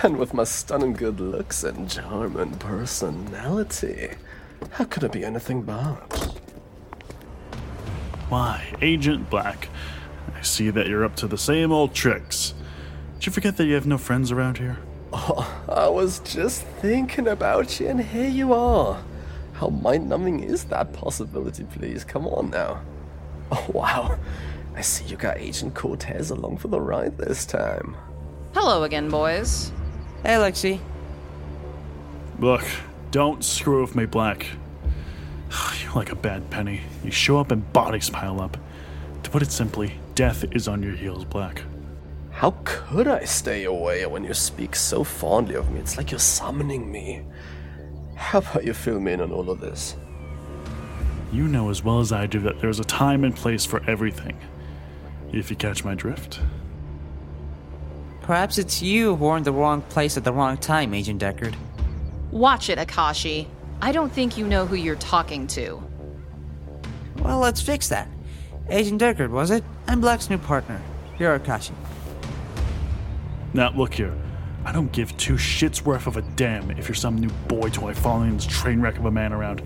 And 0.03 0.17
with 0.17 0.33
my 0.33 0.45
stunning 0.45 0.95
good 0.95 1.21
looks 1.21 1.63
and 1.63 1.91
charming 1.91 2.55
personality, 2.59 4.11
how 4.71 4.85
could 4.85 5.05
it 5.05 5.13
be 5.13 5.25
anything 5.25 5.63
but? 5.63 6.39
Why, 8.29 8.75
Agent 8.81 9.29
Black, 9.29 9.69
I 10.35 10.43
see 10.43 10.71
that 10.71 10.87
you're 10.87 11.05
up 11.05 11.17
to 11.17 11.27
the 11.27 11.37
same 11.37 11.73
old 11.73 11.95
tricks. 11.95 12.55
Did 13.15 13.27
you 13.27 13.33
forget 13.33 13.57
that 13.57 13.67
you 13.67 13.75
have 13.75 13.87
no 13.87 13.99
friends 13.99 14.33
around 14.33 14.59
here? 14.59 14.79
Oh, 15.13 15.65
I 15.69 15.89
was 15.89 16.21
just 16.21 16.63
thinking 16.63 17.27
about 17.29 17.81
you, 17.81 17.89
and 17.89 18.01
here 18.01 18.29
you 18.29 18.55
are. 18.55 19.03
How 19.55 19.69
mind 19.69 20.09
numbing 20.09 20.45
is 20.45 20.65
that 20.65 20.93
possibility, 20.93 21.65
please? 21.65 22.05
Come 22.05 22.27
on 22.29 22.51
now. 22.51 22.81
Oh, 23.51 23.67
wow. 23.75 24.19
I 24.75 24.81
see 24.81 25.05
you 25.07 25.17
got 25.17 25.39
Agent 25.39 25.75
Cortez 25.75 26.31
along 26.31 26.59
for 26.59 26.69
the 26.69 26.81
ride 26.81 27.19
this 27.19 27.45
time. 27.45 27.97
Hello 28.55 28.85
again, 28.85 29.11
boys. 29.11 29.73
Hey, 30.23 30.35
Lexi. 30.35 30.79
Look, 32.39 32.65
don't 33.11 33.43
screw 33.43 33.81
with 33.81 33.97
me, 33.97 34.05
Black. 34.05 34.47
You're 35.83 35.95
like 35.95 36.13
a 36.13 36.15
bad 36.15 36.51
penny. 36.51 36.83
You 37.03 37.11
show 37.11 37.39
up 37.39 37.51
and 37.51 37.73
bodies 37.73 38.11
pile 38.11 38.39
up. 38.39 38.59
To 39.23 39.31
put 39.31 39.41
it 39.41 39.51
simply, 39.51 39.95
death 40.15 40.45
is 40.53 40.69
on 40.69 40.83
your 40.83 40.95
heels, 40.95 41.25
Black. 41.25 41.63
How 42.33 42.55
could 42.65 43.09
I 43.09 43.25
stay 43.25 43.65
away 43.65 44.05
when 44.05 44.25
you 44.25 44.35
speak 44.35 44.77
so 44.77 45.05
fondly 45.05 45.55
of 45.55 45.71
me? 45.71 45.81
It's 45.81 45.97
like 45.97 46.11
you're 46.11 46.21
summoning 46.21 46.93
me. 46.93 47.23
How 48.15 48.41
about 48.41 48.65
you 48.65 48.75
fill 48.75 49.01
me 49.01 49.13
in 49.13 49.23
on 49.23 49.33
all 49.33 49.49
of 49.49 49.61
this? 49.61 49.97
You 51.33 51.49
know 51.49 51.71
as 51.71 51.83
well 51.83 52.01
as 52.01 52.13
I 52.13 52.27
do 52.27 52.41
that 52.41 52.61
there's 52.61 52.79
a 52.79 52.85
time 52.85 53.25
and 53.25 53.35
place 53.35 53.65
for 53.65 53.83
everything. 53.89 54.37
If 55.33 55.49
you 55.49 55.57
catch 55.57 55.83
my 55.83 55.95
drift. 55.95 56.41
Perhaps 58.31 58.59
it's 58.59 58.81
you 58.81 59.17
who 59.17 59.27
are 59.27 59.37
in 59.39 59.43
the 59.43 59.51
wrong 59.51 59.83
place 59.83 60.17
at 60.17 60.23
the 60.23 60.33
wrong 60.33 60.57
time, 60.57 60.95
Agent 60.95 61.21
Deckard. 61.21 61.57
Watch 62.31 62.71
it, 62.71 62.79
Akashi. 62.79 63.49
I 63.83 63.91
don't 63.91 64.13
think 64.13 64.39
you 64.39 64.47
know 64.47 64.67
who 64.67 64.77
you're 64.77 64.95
talking 64.95 65.49
to. 65.49 65.83
Well, 67.19 67.41
let's 67.41 67.61
fix 67.61 67.89
that. 67.89 68.07
Agent 68.69 69.03
Deckard, 69.03 69.31
was 69.31 69.51
it? 69.51 69.65
I'm 69.89 70.01
Black's 70.01 70.31
new 70.31 70.39
partner. 70.39 70.81
You're 71.19 71.41
Akashi. 71.41 71.73
Now, 73.53 73.73
look 73.73 73.95
here. 73.95 74.15
I 74.65 74.71
don't 74.71 74.93
give 74.93 75.17
two 75.17 75.35
shits 75.35 75.83
worth 75.83 76.07
of 76.07 76.17
a 76.17 76.23
damn 76.23 76.71
if 76.71 76.87
you're 76.87 76.95
some 76.95 77.19
new 77.19 77.31
boy 77.49 77.69
toy 77.71 77.95
following 77.95 78.37
this 78.37 78.47
train 78.47 78.81
wreck 78.81 78.97
of 78.97 79.07
a 79.07 79.11
man 79.11 79.33
around. 79.33 79.61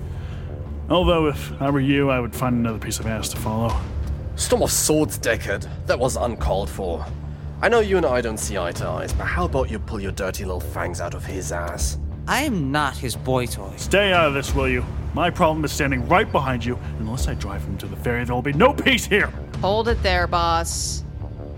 Although, 0.88 1.26
if 1.26 1.52
I 1.60 1.68
were 1.68 1.80
you, 1.80 2.08
I 2.08 2.18
would 2.18 2.34
find 2.34 2.56
another 2.56 2.78
piece 2.78 2.98
of 2.98 3.06
ass 3.06 3.28
to 3.28 3.36
follow. 3.36 3.78
Storm 4.36 4.62
of 4.62 4.72
Swords, 4.72 5.18
Deckard. 5.18 5.68
That 5.84 5.98
was 5.98 6.16
uncalled 6.16 6.70
for. 6.70 7.04
I 7.64 7.68
know 7.68 7.80
you 7.80 7.96
and 7.96 8.04
I 8.04 8.20
don't 8.20 8.36
see 8.36 8.58
eye 8.58 8.72
to 8.72 8.86
eyes, 8.86 9.14
but 9.14 9.24
how 9.24 9.46
about 9.46 9.70
you 9.70 9.78
pull 9.78 9.98
your 9.98 10.12
dirty 10.12 10.44
little 10.44 10.60
fangs 10.60 11.00
out 11.00 11.14
of 11.14 11.24
his 11.24 11.50
ass? 11.50 11.96
I 12.28 12.42
am 12.42 12.70
not 12.70 12.94
his 12.94 13.16
boy 13.16 13.46
toy. 13.46 13.72
Stay 13.78 14.12
out 14.12 14.28
of 14.28 14.34
this, 14.34 14.54
will 14.54 14.68
you? 14.68 14.84
My 15.14 15.30
problem 15.30 15.64
is 15.64 15.72
standing 15.72 16.06
right 16.06 16.30
behind 16.30 16.62
you. 16.62 16.76
and 16.76 17.00
Unless 17.00 17.26
I 17.26 17.32
drive 17.32 17.64
him 17.64 17.78
to 17.78 17.86
the 17.86 17.96
ferry, 17.96 18.22
there 18.26 18.34
will 18.34 18.42
be 18.42 18.52
no 18.52 18.74
peace 18.74 19.06
here. 19.06 19.32
Hold 19.62 19.88
it 19.88 20.02
there, 20.02 20.26
boss. 20.26 21.04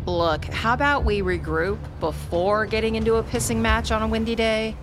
Look, 0.06 0.44
how 0.44 0.74
about 0.74 1.04
we 1.04 1.22
regroup 1.22 1.78
before 1.98 2.66
getting 2.66 2.94
into 2.94 3.16
a 3.16 3.24
pissing 3.24 3.56
match 3.56 3.90
on 3.90 4.00
a 4.04 4.06
windy 4.06 4.36
day? 4.36 4.76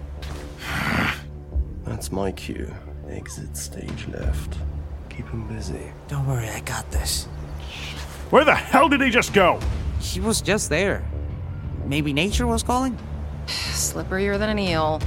That's 1.86 2.12
my 2.12 2.34
cue. 2.34 2.70
Exit 3.08 3.56
stage 3.56 4.10
left. 4.10 4.58
Keep 5.10 5.30
him 5.30 5.48
busy. 5.48 5.94
Don't 6.10 6.28
worry, 6.28 6.50
I 6.50 6.60
got 6.60 6.92
this. 6.92 7.28
Where 8.30 8.44
the 8.44 8.56
hell 8.56 8.90
did 8.90 9.00
he 9.00 9.10
just 9.10 9.34
go? 9.34 9.62
He 10.02 10.20
was 10.20 10.42
just 10.42 10.70
there. 10.70 11.02
Maybe 11.86 12.14
nature 12.14 12.48
was 12.48 12.64
calling? 12.64 12.98
Slipperier 13.48 14.38
than 14.38 14.50
an 14.50 14.60
eel. 14.60 15.02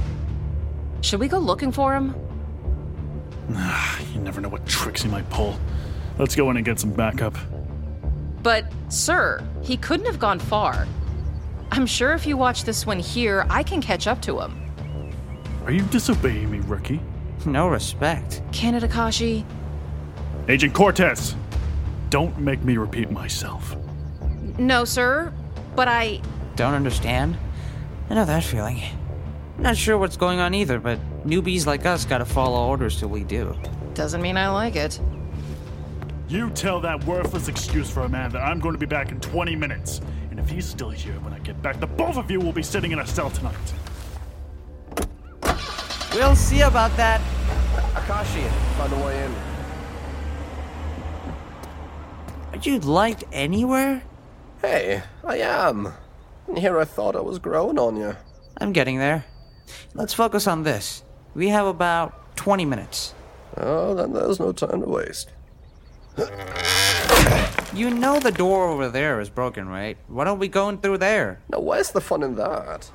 Should 1.01 1.19
we 1.19 1.27
go 1.27 1.39
looking 1.39 1.71
for 1.71 1.93
him? 1.93 2.15
You 4.13 4.23
never 4.23 4.41
know 4.41 4.49
what 4.49 4.65
tricks 4.65 5.03
he 5.03 5.09
might 5.09 5.29
pull. 5.29 5.59
Let's 6.17 6.35
go 6.35 6.49
in 6.49 6.57
and 6.57 6.65
get 6.65 6.79
some 6.79 6.91
backup. 6.91 7.35
But, 8.41 8.65
sir, 8.89 9.47
he 9.61 9.77
couldn't 9.77 10.07
have 10.07 10.17
gone 10.17 10.39
far. 10.39 10.87
I'm 11.71 11.85
sure 11.85 12.13
if 12.13 12.25
you 12.25 12.35
watch 12.35 12.63
this 12.63 12.85
one 12.85 12.99
here, 12.99 13.45
I 13.49 13.61
can 13.61 13.79
catch 13.81 14.07
up 14.07 14.21
to 14.23 14.39
him. 14.39 14.59
Are 15.65 15.71
you 15.71 15.83
disobeying 15.83 16.49
me, 16.49 16.59
rookie? 16.61 16.99
No 17.45 17.67
respect. 17.67 18.41
Canada 18.51 18.87
Kashi? 18.87 19.45
Agent 20.47 20.73
Cortez! 20.73 21.35
Don't 22.09 22.37
make 22.39 22.61
me 22.63 22.77
repeat 22.77 23.11
myself. 23.11 23.75
No, 24.57 24.85
sir. 24.85 25.33
But 25.75 25.87
I. 25.87 26.21
Don't 26.57 26.73
understand? 26.73 27.37
I 28.09 28.15
know 28.15 28.25
that 28.25 28.43
feeling. 28.43 28.81
Not 29.59 29.77
sure 29.77 29.95
what's 29.95 30.17
going 30.17 30.39
on 30.39 30.55
either, 30.55 30.79
but 30.79 30.99
newbies 31.23 31.67
like 31.67 31.85
us 31.85 32.03
gotta 32.03 32.25
follow 32.25 32.67
orders 32.67 32.99
till 32.99 33.09
we 33.09 33.23
do. 33.23 33.55
Doesn't 33.93 34.23
mean 34.23 34.37
I 34.37 34.49
like 34.49 34.75
it. 34.75 34.99
You 36.27 36.49
tell 36.49 36.81
that 36.81 37.03
worthless 37.03 37.47
excuse 37.47 37.91
for 37.91 38.01
a 38.01 38.09
man 38.09 38.31
that 38.31 38.41
I'm 38.41 38.59
going 38.59 38.73
to 38.73 38.79
be 38.79 38.87
back 38.87 39.11
in 39.11 39.19
20 39.19 39.55
minutes. 39.55 40.01
And 40.31 40.39
if 40.39 40.49
he's 40.49 40.65
still 40.65 40.89
here 40.89 41.13
when 41.19 41.31
I 41.31 41.37
get 41.39 41.61
back, 41.61 41.79
the 41.79 41.85
both 41.85 42.17
of 42.17 42.31
you 42.31 42.39
will 42.39 42.51
be 42.51 42.63
sitting 42.63 42.91
in 42.91 42.99
a 42.99 43.05
cell 43.05 43.29
tonight. 43.29 43.55
We'll 46.13 46.35
see 46.35 46.61
about 46.61 46.97
that. 46.97 47.21
Akashi, 47.93 48.49
find 48.77 48.93
a 48.93 49.05
way 49.05 49.23
in. 49.23 49.35
Are 52.51 52.63
you 52.63 52.79
liked 52.79 53.23
anywhere? 53.31 54.01
Hey, 54.61 55.03
I 55.23 55.37
am. 55.37 55.93
And 56.47 56.57
here 56.57 56.79
I 56.79 56.85
thought 56.85 57.15
I 57.15 57.21
was 57.21 57.39
growing 57.39 57.77
on 57.77 57.97
you. 57.97 58.15
I'm 58.57 58.71
getting 58.71 58.97
there. 58.97 59.25
Let's 59.93 60.13
focus 60.13 60.47
on 60.47 60.63
this. 60.63 61.03
We 61.35 61.49
have 61.49 61.67
about 61.67 62.35
20 62.37 62.65
minutes. 62.65 63.13
Oh, 63.57 63.93
then 63.93 64.13
there's 64.13 64.39
no 64.39 64.51
time 64.51 64.81
to 64.81 64.87
waste. 64.87 65.31
You 67.73 67.91
know 67.91 68.19
the 68.19 68.31
door 68.31 68.67
over 68.69 68.89
there 68.89 69.19
is 69.19 69.29
broken, 69.29 69.67
right? 69.67 69.97
Why 70.07 70.23
don't 70.23 70.39
we 70.39 70.47
go 70.47 70.69
in 70.69 70.79
through 70.79 70.97
there? 70.99 71.39
Now, 71.49 71.59
where's 71.59 71.91
the 71.91 72.01
fun 72.01 72.23
in 72.23 72.35
that? 72.35 72.89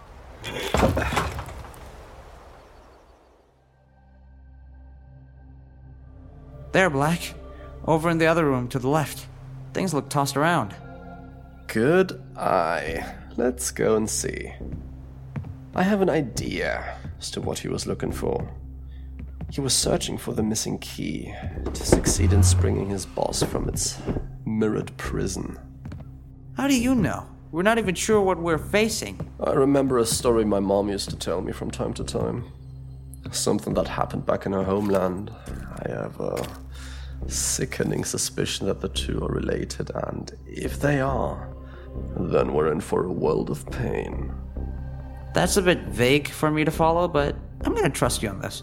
There, 6.72 6.90
Black. 6.90 7.34
Over 7.86 8.10
in 8.10 8.18
the 8.18 8.26
other 8.26 8.44
room 8.44 8.66
to 8.68 8.78
the 8.78 8.88
left. 8.88 9.26
Things 9.74 9.92
look 9.92 10.08
tossed 10.08 10.36
around. 10.36 10.74
Good 11.66 12.20
eye. 12.36 13.14
Let's 13.36 13.70
go 13.70 13.96
and 13.96 14.10
see. 14.10 14.52
I 15.74 15.82
have 15.82 16.02
an 16.02 16.10
idea 16.10 16.98
as 17.18 17.30
to 17.30 17.40
what 17.40 17.60
he 17.60 17.68
was 17.68 17.86
looking 17.86 18.12
for. 18.12 18.52
He 19.50 19.62
was 19.62 19.74
searching 19.74 20.18
for 20.18 20.34
the 20.34 20.42
missing 20.42 20.78
key 20.78 21.34
to 21.72 21.86
succeed 21.86 22.34
in 22.34 22.42
springing 22.42 22.90
his 22.90 23.06
boss 23.06 23.42
from 23.42 23.70
its 23.70 23.98
mirrored 24.44 24.94
prison. 24.98 25.58
How 26.58 26.66
do 26.66 26.78
you 26.78 26.94
know? 26.94 27.26
We're 27.52 27.62
not 27.62 27.78
even 27.78 27.94
sure 27.94 28.20
what 28.20 28.38
we're 28.38 28.58
facing. 28.58 29.18
I 29.40 29.52
remember 29.52 29.96
a 29.96 30.06
story 30.06 30.44
my 30.44 30.60
mom 30.60 30.90
used 30.90 31.08
to 31.08 31.16
tell 31.16 31.40
me 31.40 31.52
from 31.52 31.70
time 31.70 31.94
to 31.94 32.04
time. 32.04 32.44
Something 33.30 33.72
that 33.74 33.88
happened 33.88 34.26
back 34.26 34.44
in 34.44 34.52
her 34.52 34.64
homeland. 34.64 35.30
I 35.86 35.88
have 35.90 36.20
a 36.20 36.46
sickening 37.28 38.04
suspicion 38.04 38.66
that 38.66 38.82
the 38.82 38.88
two 38.90 39.24
are 39.24 39.32
related, 39.32 39.90
and 39.94 40.30
if 40.46 40.80
they 40.80 41.00
are, 41.00 41.48
then 42.16 42.52
we're 42.52 42.72
in 42.72 42.80
for 42.80 43.04
a 43.04 43.12
world 43.12 43.50
of 43.50 43.68
pain. 43.70 44.32
That's 45.34 45.56
a 45.56 45.62
bit 45.62 45.80
vague 45.84 46.28
for 46.28 46.50
me 46.50 46.64
to 46.64 46.70
follow, 46.70 47.08
but 47.08 47.36
I'm 47.64 47.74
gonna 47.74 47.90
trust 47.90 48.22
you 48.22 48.28
on 48.28 48.40
this. 48.40 48.62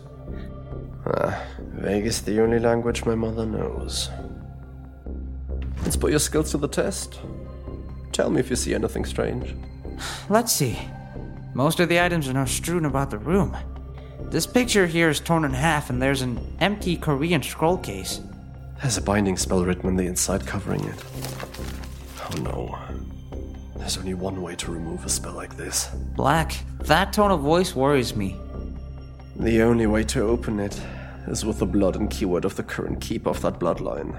Ah, 1.06 1.44
vague 1.60 2.06
is 2.06 2.22
the 2.22 2.42
only 2.42 2.60
language 2.60 3.06
my 3.06 3.16
mother 3.16 3.46
knows. 3.46 4.10
Let's 5.84 5.98
put 5.98 6.12
your 6.12 6.20
skills 6.20 6.52
to 6.52 6.58
the 6.58 6.68
test. 6.68 7.20
Tell 8.12 8.30
me 8.30 8.40
if 8.40 8.50
you 8.50 8.56
see 8.56 8.74
anything 8.74 9.06
strange. 9.06 9.56
Let's 10.30 10.52
see. 10.52 10.78
Most 11.54 11.80
of 11.80 11.90
the 11.90 12.02
items 12.02 12.28
are 12.28 12.34
now 12.34 12.46
strewn 12.46 12.86
about 12.86 13.10
the 13.10 13.18
room. 13.18 13.58
This 14.22 14.46
picture 14.46 14.86
here 14.86 15.10
is 15.10 15.20
torn 15.20 15.46
in 15.46 15.54
half, 15.54 15.90
and 15.90 16.02
there's 16.02 16.22
an 16.22 16.40
empty 16.60 16.96
Korean 16.96 17.42
scroll 17.42 17.78
case. 17.78 18.22
There's 18.82 18.98
a 18.98 19.02
binding 19.02 19.38
spell 19.38 19.66
written 19.66 19.88
on 19.88 19.96
the 19.96 20.06
inside 20.06 20.46
covering 20.46 20.84
it. 20.86 21.04
Oh 22.22 22.38
no. 22.42 22.78
There's 23.80 23.98
only 23.98 24.14
one 24.14 24.42
way 24.42 24.56
to 24.58 24.72
remove 24.72 25.06
a 25.06 25.10
spell 25.10 25.34
like 25.34 25.56
this. 25.56 25.88
Black, 26.16 26.54
that 26.80 27.14
tone 27.14 27.32
of 27.32 27.40
voice 27.40 27.74
worries 27.76 28.16
me. 28.16 28.36
The 29.38 29.62
only 29.62 29.88
way 29.88 30.04
to 30.04 30.22
open 30.22 30.60
it 30.60 30.80
is 31.28 31.46
with 31.46 31.60
the 31.60 31.66
blood 31.66 31.96
and 31.96 32.10
keyword 32.10 32.44
of 32.44 32.56
the 32.58 32.64
current 32.64 33.00
keeper 33.00 33.30
of 33.30 33.42
that 33.42 33.58
bloodline. 33.58 34.14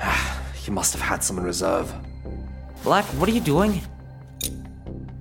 he 0.54 0.70
must 0.70 0.92
have 0.92 1.02
had 1.02 1.24
some 1.24 1.38
in 1.38 1.44
reserve. 1.44 1.92
Black, 2.84 3.04
what 3.18 3.28
are 3.28 3.32
you 3.32 3.40
doing? 3.40 3.80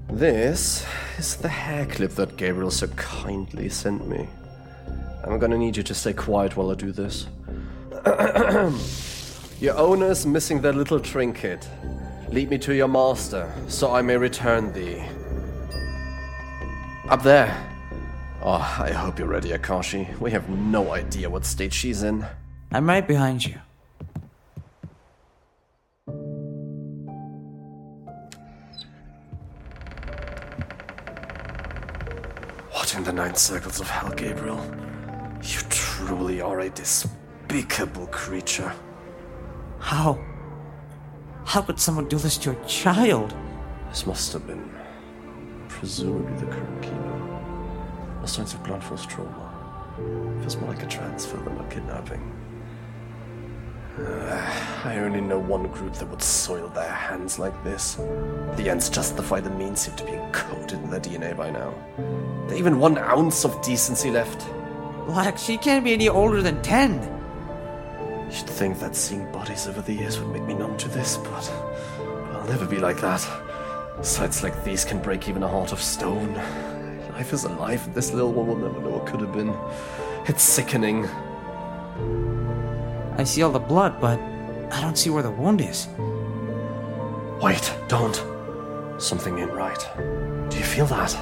This 0.10 0.86
is 1.18 1.36
the 1.38 1.50
hair 1.50 1.86
clip 1.88 2.12
that 2.12 2.38
Gabriel 2.38 2.72
so 2.72 2.88
kindly 2.90 3.68
sent 3.68 4.08
me. 4.08 4.28
I'm 5.24 5.40
gonna 5.40 5.58
need 5.58 5.76
you 5.76 5.84
to 5.84 5.94
stay 5.94 6.14
quiet 6.14 6.56
while 6.56 6.72
I 6.72 6.76
do 6.76 6.92
this. 6.92 7.28
your 9.60 9.76
owner's 9.76 10.26
missing 10.26 10.62
their 10.62 10.74
little 10.74 11.00
trinket. 11.00 11.68
Lead 12.30 12.50
me 12.50 12.58
to 12.58 12.74
your 12.74 12.90
master, 12.90 13.52
so 13.68 13.94
I 13.94 14.02
may 14.02 14.18
return 14.18 14.74
thee. 14.74 15.02
Up 17.10 17.24
there. 17.24 17.56
Oh, 18.42 18.78
I 18.80 18.92
hope 18.92 19.18
you're 19.18 19.30
ready, 19.30 19.50
Akashi. 19.50 20.20
We 20.20 20.32
have 20.32 20.50
no 20.50 20.94
idea 20.94 21.30
what 21.30 21.46
state 21.46 21.72
she's 21.72 22.04
in. 22.04 22.26
I'm 22.72 22.88
right 22.88 23.08
behind 23.08 23.46
you. 23.46 23.56
What 32.72 32.94
in 32.94 33.04
the 33.06 33.14
nine 33.14 33.36
circles 33.36 33.80
of 33.80 33.90
hell, 33.90 34.12
Gabriel? 34.12 34.62
You 35.42 35.62
truly 35.70 36.42
are 36.42 36.60
a 36.60 36.70
despicable 36.70 38.08
creature. 38.08 38.74
How? 39.80 40.20
How 41.48 41.62
could 41.62 41.80
someone 41.80 42.10
do 42.10 42.18
this 42.18 42.38
to 42.40 42.52
a 42.52 42.66
child? 42.66 43.34
This 43.88 44.06
must 44.06 44.34
have 44.34 44.46
been 44.46 44.70
presumably 45.70 46.36
the 46.46 46.46
current 46.52 46.82
keeper. 46.82 48.20
No 48.20 48.26
signs 48.26 48.54
of 48.54 48.62
blunt 48.66 48.84
force 48.84 49.06
trauma. 49.06 50.36
Feels 50.42 50.58
more 50.58 50.72
like 50.74 50.84
a 50.84 50.88
transfer 50.88 51.38
than 51.38 51.58
a 51.58 51.64
kidnapping. 51.70 52.22
Uh, 53.98 54.82
I 54.84 54.98
only 54.98 55.22
know 55.22 55.40
one 55.40 55.68
group 55.68 55.94
that 55.94 56.10
would 56.10 56.22
soil 56.22 56.68
their 56.68 56.92
hands 56.92 57.40
like 57.40 57.64
this. 57.64 57.96
The 58.58 58.70
ends 58.70 58.90
justify 58.90 59.40
the 59.40 59.50
means 59.50 59.80
seem 59.80 59.96
to 59.96 60.04
be 60.04 60.12
encoded 60.12 60.84
in 60.84 60.90
their 60.90 61.00
DNA 61.00 61.36
by 61.38 61.50
now. 61.50 61.74
There 62.50 62.58
even 62.58 62.78
one 62.78 62.98
ounce 62.98 63.46
of 63.46 63.62
decency 63.62 64.12
left. 64.12 64.46
Black, 65.06 65.38
she 65.38 65.56
can't 65.56 65.86
be 65.86 65.94
any 65.94 66.10
older 66.10 66.42
than 66.42 66.62
10. 66.62 67.17
You'd 68.30 68.50
think 68.50 68.80
that 68.80 68.96
seeing 68.96 69.32
bodies 69.32 69.68
over 69.68 69.82
the 69.82 69.94
years 69.94 70.20
would 70.20 70.30
make 70.30 70.44
me 70.44 70.54
numb 70.54 70.78
to 70.78 70.90
this, 70.90 71.18
but 71.18 71.50
I'll 72.34 72.48
never 72.48 72.66
be 72.66 72.78
like 72.78 73.00
that. 73.02 73.26
Sights 74.02 74.44
like 74.44 74.64
these 74.64 74.84
can 74.86 75.00
break 75.02 75.28
even 75.30 75.44
a 75.44 75.48
heart 75.48 75.72
of 75.72 75.82
stone. 75.82 76.34
Life 77.14 77.34
is 77.34 77.46
alive, 77.46 77.86
and 77.86 77.96
this 77.96 78.14
little 78.14 78.34
one 78.34 78.48
will 78.48 78.58
never 78.58 78.80
know 78.80 78.90
what 78.90 79.08
could 79.08 79.22
have 79.22 79.34
been. 79.34 79.56
It's 80.28 80.44
sickening. 80.44 81.08
I 83.18 83.24
see 83.24 83.42
all 83.42 83.52
the 83.52 83.60
blood, 83.60 84.00
but 84.00 84.20
I 84.72 84.82
don't 84.82 84.98
see 84.98 85.10
where 85.10 85.24
the 85.24 85.32
wound 85.32 85.62
is. 85.62 85.88
Wait, 87.42 87.74
don't. 87.88 88.22
Something 89.02 89.40
ain't 89.40 89.52
right. 89.52 89.88
Do 90.50 90.58
you 90.58 90.64
feel 90.64 90.86
that? 90.88 91.16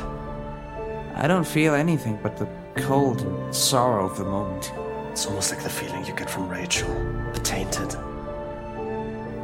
I 1.16 1.28
don't 1.28 1.48
feel 1.48 1.76
anything 1.76 2.20
but 2.22 2.36
the 2.36 2.48
cold 2.76 3.22
and 3.22 3.56
sorrow 3.56 4.06
of 4.06 4.18
the 4.18 4.26
moment. 4.26 4.74
It's 5.16 5.28
almost 5.28 5.50
like 5.50 5.64
the 5.64 5.70
feeling 5.70 6.06
you 6.06 6.14
get 6.14 6.30
from 6.30 6.50
Rachel, 6.50 6.90
the 7.32 7.40
tainted. 7.40 7.92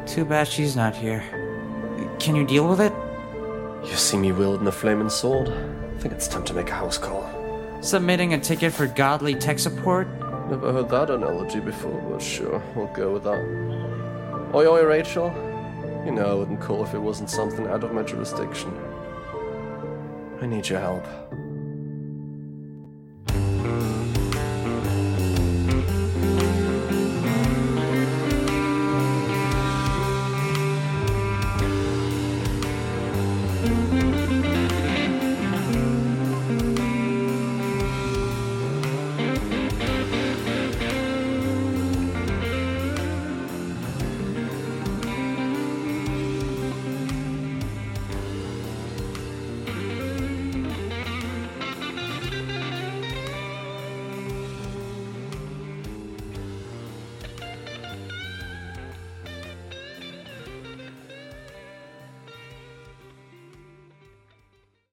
Too 0.06 0.26
bad 0.26 0.46
she's 0.46 0.76
not 0.76 0.94
here. 0.94 1.24
Can 2.18 2.36
you 2.36 2.46
deal 2.46 2.68
with 2.68 2.78
it? 2.78 2.92
You 3.82 3.96
see 3.96 4.18
me 4.18 4.32
wielding 4.32 4.66
a 4.66 4.70
flaming 4.70 5.08
sword? 5.08 5.48
I 5.48 5.98
think 5.98 6.12
it's 6.12 6.28
time 6.28 6.44
to 6.44 6.52
make 6.52 6.68
a 6.68 6.74
house 6.74 6.98
call. 6.98 7.26
Submitting 7.80 8.34
a 8.34 8.38
ticket 8.38 8.74
for 8.74 8.86
godly 8.86 9.34
tech 9.34 9.58
support? 9.58 10.08
Never 10.50 10.74
heard 10.74 10.90
that 10.90 11.08
analogy 11.08 11.60
before, 11.60 12.02
but 12.02 12.20
sure, 12.20 12.62
we'll 12.76 12.88
go 12.88 13.14
with 13.14 13.24
that. 13.24 14.52
Oi, 14.54 14.66
oi, 14.66 14.82
Rachel. 14.82 15.32
You 16.04 16.12
know 16.12 16.32
I 16.32 16.34
wouldn't 16.34 16.60
call 16.60 16.84
if 16.84 16.92
it 16.92 16.98
wasn't 16.98 17.30
something 17.30 17.66
out 17.68 17.82
of 17.82 17.94
my 17.94 18.02
jurisdiction. 18.02 18.78
I 20.42 20.44
need 20.44 20.68
your 20.68 20.80
help. 20.80 21.06